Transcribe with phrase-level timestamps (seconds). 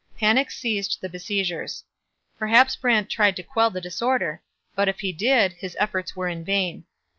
[0.17, 1.83] Panic seized the besiegers.
[2.39, 4.41] Perhaps Brant tried to quell the disorder,
[4.73, 6.85] but, if he did, his efforts were in vain.